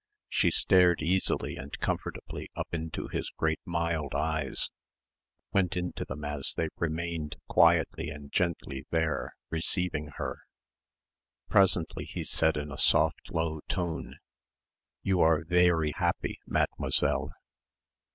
She 0.29 0.49
stared 0.49 1.03
easily 1.03 1.57
and 1.57 1.77
comfortably 1.77 2.49
up 2.55 2.69
into 2.73 3.07
his 3.07 3.29
great 3.37 3.59
mild 3.65 4.15
eyes, 4.15 4.71
went 5.53 5.77
into 5.77 6.05
them 6.05 6.25
as 6.25 6.55
they 6.57 6.69
remained 6.77 7.35
quietly 7.47 8.09
and 8.09 8.31
gently 8.31 8.87
there, 8.89 9.35
receiving 9.51 10.07
her. 10.15 10.39
Presently 11.49 12.05
he 12.05 12.23
said 12.23 12.57
in 12.57 12.71
a 12.71 12.79
soft 12.79 13.29
low 13.31 13.59
tone, 13.69 14.15
"You 15.03 15.19
are 15.21 15.43
vairy 15.45 15.91
happy, 15.95 16.39
mademoiselle." 16.47 17.31